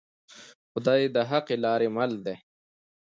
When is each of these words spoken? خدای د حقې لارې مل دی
خدای 0.71 1.01
د 1.15 1.17
حقې 1.29 1.55
لارې 1.65 1.87
مل 1.95 2.11
دی 2.25 2.35